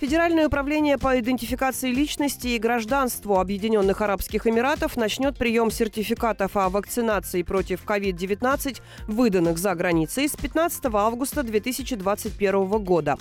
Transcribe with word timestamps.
Федеральное 0.00 0.46
управление 0.46 0.96
по 0.96 1.18
идентификации 1.18 1.90
личности 1.90 2.46
и 2.46 2.58
гражданству 2.60 3.40
Объединенных 3.40 4.00
Арабских 4.00 4.46
Эмиратов 4.46 4.96
начнет 4.96 5.36
прием 5.36 5.72
сертификатов 5.72 6.56
о 6.56 6.68
вакцинации 6.68 7.42
против 7.42 7.84
COVID-19, 7.84 8.80
выданных 9.08 9.58
за 9.58 9.74
границей, 9.74 10.28
с 10.28 10.36
15 10.36 10.84
августа 10.92 11.42
2021 11.42 12.68
года. 12.84 13.16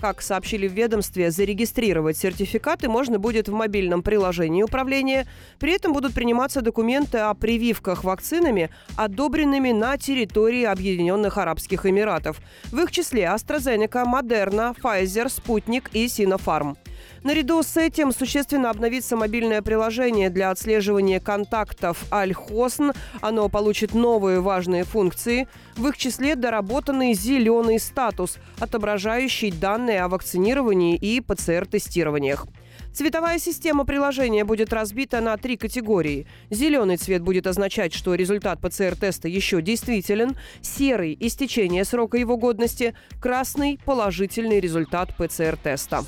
Как 0.00 0.22
сообщили 0.22 0.68
в 0.68 0.72
ведомстве, 0.72 1.32
зарегистрировать 1.32 2.16
сертификаты 2.16 2.88
можно 2.88 3.18
будет 3.18 3.48
в 3.48 3.52
мобильном 3.52 4.02
приложении 4.02 4.62
управления. 4.62 5.26
При 5.58 5.72
этом 5.72 5.92
будут 5.92 6.14
приниматься 6.14 6.62
документы 6.62 7.18
о 7.18 7.34
прививках 7.34 8.04
вакцинами, 8.04 8.70
одобренными 8.96 9.72
на 9.72 9.98
территории 9.98 10.62
Объединенных 10.62 11.36
Арабских 11.36 11.84
Эмиратов. 11.84 12.40
В 12.70 12.78
их 12.78 12.92
числе 12.92 13.24
AstraZeneca, 13.24 14.06
Moderna, 14.06 14.74
Pfizer, 14.80 15.28
Спутник 15.28 15.90
и 15.92 16.08
Sinopharm. 16.20 16.76
Наряду 17.22 17.62
с 17.62 17.76
этим 17.76 18.12
существенно 18.12 18.70
обновится 18.70 19.16
мобильное 19.16 19.60
приложение 19.60 20.30
для 20.30 20.50
отслеживания 20.50 21.20
контактов 21.20 22.04
Альхосн. 22.10 22.90
Оно 23.20 23.48
получит 23.48 23.92
новые 23.94 24.40
важные 24.40 24.84
функции, 24.84 25.46
в 25.76 25.86
их 25.88 25.98
числе 25.98 26.34
доработанный 26.34 27.12
зеленый 27.12 27.78
статус, 27.78 28.38
отображающий 28.58 29.50
данные 29.50 30.02
о 30.02 30.08
вакцинировании 30.08 30.96
и 30.96 31.20
ПЦР-тестированиях. 31.20 32.46
Цветовая 32.92 33.38
система 33.38 33.84
приложения 33.84 34.44
будет 34.44 34.72
разбита 34.72 35.20
на 35.20 35.36
три 35.36 35.56
категории. 35.56 36.26
Зеленый 36.50 36.96
цвет 36.96 37.22
будет 37.22 37.46
означать, 37.46 37.94
что 37.94 38.14
результат 38.14 38.60
ПЦР-теста 38.60 39.28
еще 39.28 39.62
действителен, 39.62 40.36
серый– 40.60 41.16
истечение 41.20 41.84
срока 41.84 42.18
его 42.18 42.36
годности, 42.36 42.94
красный– 43.20 43.78
положительный 43.84 44.60
результат 44.60 45.16
ПЦР-теста. 45.16 46.04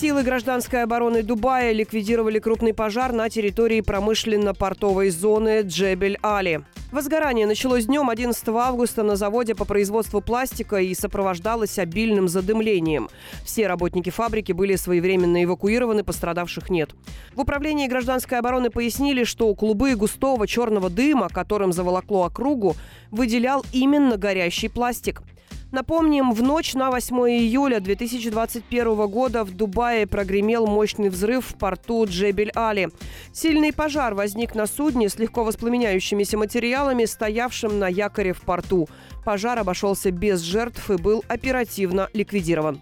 Силы 0.00 0.22
гражданской 0.22 0.84
обороны 0.84 1.24
Дубая 1.24 1.72
ликвидировали 1.72 2.38
крупный 2.38 2.72
пожар 2.72 3.12
на 3.12 3.28
территории 3.28 3.80
промышленно-портовой 3.80 5.10
зоны 5.10 5.62
Джебель-Али. 5.62 6.60
Возгорание 6.92 7.48
началось 7.48 7.86
днем 7.86 8.08
11 8.08 8.48
августа 8.48 9.02
на 9.02 9.16
заводе 9.16 9.56
по 9.56 9.64
производству 9.64 10.20
пластика 10.20 10.76
и 10.76 10.94
сопровождалось 10.94 11.80
обильным 11.80 12.28
задымлением. 12.28 13.10
Все 13.44 13.66
работники 13.66 14.10
фабрики 14.10 14.52
были 14.52 14.76
своевременно 14.76 15.42
эвакуированы, 15.42 16.04
пострадавших 16.04 16.70
нет. 16.70 16.90
В 17.34 17.40
управлении 17.40 17.88
гражданской 17.88 18.38
обороны 18.38 18.70
пояснили, 18.70 19.24
что 19.24 19.52
клубы 19.56 19.96
густого 19.96 20.46
черного 20.46 20.90
дыма, 20.90 21.28
которым 21.28 21.72
заволокло 21.72 22.22
округу, 22.24 22.76
выделял 23.10 23.64
именно 23.72 24.16
горящий 24.16 24.68
пластик. 24.68 25.22
Напомним, 25.70 26.32
в 26.32 26.42
ночь 26.42 26.74
на 26.74 26.90
8 26.90 27.16
июля 27.16 27.80
2021 27.80 29.06
года 29.06 29.44
в 29.44 29.54
Дубае 29.54 30.06
прогремел 30.06 30.66
мощный 30.66 31.10
взрыв 31.10 31.46
в 31.46 31.58
порту 31.58 32.06
Джебель-Али. 32.06 32.88
Сильный 33.32 33.72
пожар 33.72 34.14
возник 34.14 34.54
на 34.54 34.66
судне 34.66 35.10
с 35.10 35.18
легко 35.18 35.44
воспламеняющимися 35.44 36.38
материалами, 36.38 37.04
стоявшим 37.04 37.78
на 37.78 37.88
якоре 37.88 38.32
в 38.32 38.40
порту. 38.40 38.88
Пожар 39.24 39.58
обошелся 39.58 40.10
без 40.10 40.40
жертв 40.40 40.90
и 40.90 40.96
был 40.96 41.22
оперативно 41.28 42.08
ликвидирован. 42.14 42.80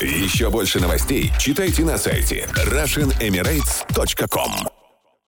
Еще 0.00 0.48
больше 0.50 0.80
новостей 0.80 1.30
читайте 1.38 1.84
на 1.84 1.98
сайте 1.98 2.48
RussianEmirates.com 2.66 4.81